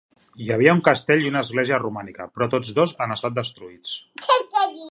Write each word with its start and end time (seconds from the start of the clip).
Hi 0.43 0.47
havia 0.53 0.71
un 0.77 0.79
castell 0.87 1.21
i 1.25 1.29
una 1.31 1.43
església 1.45 1.79
romànica, 1.83 2.27
però 2.37 2.47
tots 2.55 2.73
dos 2.79 2.95
han 3.07 3.15
estat 3.17 3.37
destruïts. 3.37 3.95